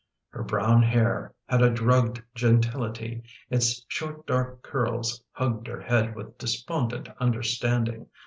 Her 0.29 0.41
brown 0.41 0.81
hair 0.81 1.35
had 1.45 1.61
a 1.61 1.69
drugged 1.69 2.23
gentility: 2.33 3.21
its 3.51 3.85
short 3.87 4.25
dark 4.25 4.63
curls 4.63 5.21
hugged 5.31 5.67
her 5.67 5.79
head 5.81 6.15
with 6.15 6.39
despondent 6.39 7.07
understanding. 7.19 8.07